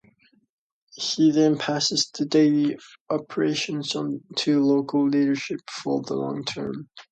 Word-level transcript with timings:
He 0.95 1.31
then 1.31 1.59
passes 1.59 2.07
the 2.09 2.25
daily 2.25 2.79
operations 3.11 3.95
on 3.95 4.21
to 4.37 4.59
local 4.59 5.07
leadership 5.07 5.59
for 5.69 6.01
the 6.01 6.15
long 6.15 6.43
term. 6.43 6.89